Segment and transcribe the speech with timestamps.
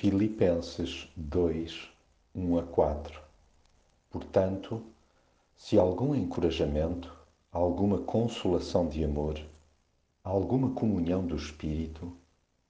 [0.00, 1.88] Filipenses 2,
[2.32, 3.20] 1 a 4
[4.08, 4.80] Portanto,
[5.56, 7.12] se algum encorajamento,
[7.50, 9.40] alguma consolação de amor,
[10.22, 12.12] alguma comunhão do Espírito,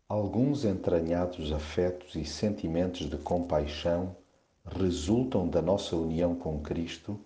[0.09, 4.17] alguns entranhados afetos e sentimentos de compaixão
[4.65, 7.21] resultam da nossa união com Cristo,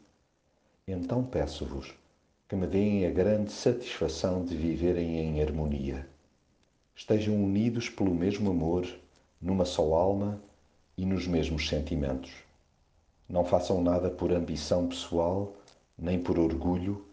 [0.85, 1.95] então peço-vos
[2.49, 6.09] que me deem a grande satisfação de viverem em harmonia.
[6.93, 8.85] Estejam unidos pelo mesmo amor,
[9.43, 10.41] numa só alma
[10.97, 12.33] e nos mesmos sentimentos.
[13.29, 15.57] Não façam nada por ambição pessoal,
[15.99, 17.05] nem por orgulho,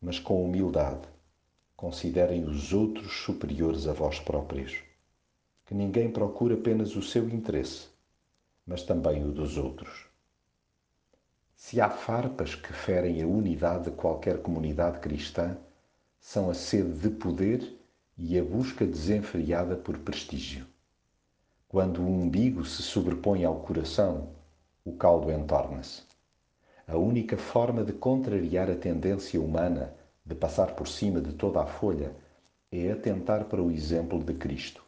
[0.00, 1.08] mas com humildade.
[1.74, 4.82] Considerem os outros superiores a vós próprios.
[5.64, 7.88] Que ninguém procure apenas o seu interesse,
[8.66, 10.06] mas também o dos outros.
[11.54, 15.56] Se há farpas que ferem a unidade de qualquer comunidade cristã,
[16.20, 17.76] são a sede de poder
[18.16, 20.66] e a busca desenfreada por prestígio.
[21.68, 24.30] Quando o umbigo se sobrepõe ao coração,
[24.84, 26.02] o caldo entorna-se.
[26.86, 29.94] A única forma de contrariar a tendência humana
[30.24, 32.12] de passar por cima de toda a folha
[32.72, 34.82] é atentar para o exemplo de Cristo.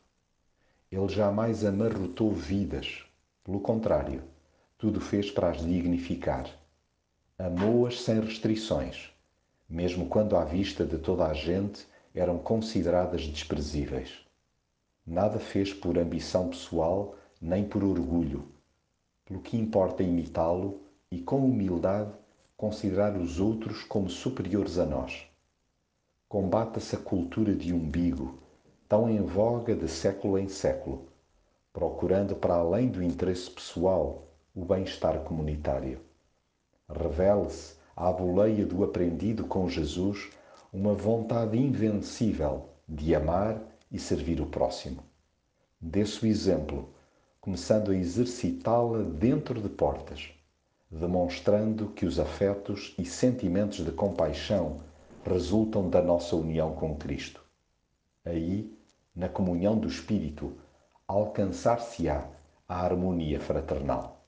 [0.91, 3.05] Ele jamais amarrotou vidas,
[3.45, 4.23] pelo contrário,
[4.79, 6.51] tudo fez para as dignificar
[7.41, 9.11] amou-as sem restrições,
[9.67, 14.19] mesmo quando à vista de toda a gente eram consideradas desprezíveis.
[15.11, 18.45] Nada fez por ambição pessoal nem por orgulho,
[19.25, 20.81] pelo que importa imitá-lo
[21.11, 22.13] e com humildade
[22.57, 25.27] considerar os outros como superiores a nós.
[26.29, 28.39] Combata-se a cultura de umbigo,
[28.89, 31.09] tão em voga de século em século,
[31.73, 36.01] procurando para além do interesse pessoal o bem-estar comunitário
[36.93, 40.31] revele-se à boleia do aprendido com Jesus
[40.73, 43.61] uma vontade invencível de amar
[43.91, 45.03] e servir o próximo.
[45.81, 46.95] Desse o exemplo,
[47.41, 50.31] começando a exercitá-la dentro de portas,
[50.91, 54.81] demonstrando que os afetos e sentimentos de compaixão
[55.25, 57.43] resultam da nossa união com Cristo.
[58.25, 58.77] Aí,
[59.15, 60.53] na comunhão do Espírito,
[61.07, 62.29] alcançar-se-á
[62.69, 64.20] a harmonia fraternal.